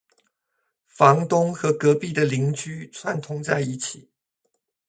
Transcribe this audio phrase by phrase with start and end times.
[0.87, 4.09] 房东和隔壁的邻居串通在一起